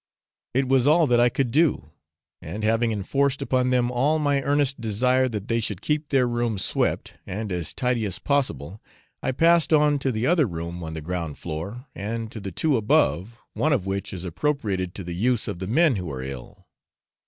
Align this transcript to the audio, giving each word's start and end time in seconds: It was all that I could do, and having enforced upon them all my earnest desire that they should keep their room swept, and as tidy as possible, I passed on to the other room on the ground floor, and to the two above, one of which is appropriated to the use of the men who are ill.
It 0.55 0.67
was 0.67 0.87
all 0.87 1.05
that 1.05 1.19
I 1.19 1.29
could 1.29 1.51
do, 1.51 1.91
and 2.41 2.63
having 2.63 2.91
enforced 2.91 3.39
upon 3.39 3.69
them 3.69 3.91
all 3.91 4.17
my 4.17 4.41
earnest 4.41 4.81
desire 4.81 5.29
that 5.29 5.47
they 5.47 5.59
should 5.59 5.79
keep 5.79 6.09
their 6.09 6.27
room 6.27 6.57
swept, 6.57 7.13
and 7.27 7.51
as 7.51 7.71
tidy 7.71 8.03
as 8.05 8.17
possible, 8.17 8.81
I 9.21 9.31
passed 9.31 9.71
on 9.71 9.99
to 9.99 10.11
the 10.11 10.25
other 10.25 10.47
room 10.47 10.83
on 10.83 10.95
the 10.95 11.01
ground 11.01 11.37
floor, 11.37 11.85
and 11.93 12.31
to 12.31 12.39
the 12.39 12.51
two 12.51 12.77
above, 12.77 13.37
one 13.53 13.73
of 13.73 13.85
which 13.85 14.11
is 14.11 14.25
appropriated 14.25 14.95
to 14.95 15.03
the 15.03 15.13
use 15.13 15.47
of 15.47 15.59
the 15.59 15.67
men 15.67 15.97
who 15.97 16.11
are 16.11 16.23
ill. 16.23 16.65